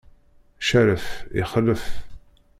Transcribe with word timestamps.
Cerref, 0.67 1.05
ixlef! 1.43 1.85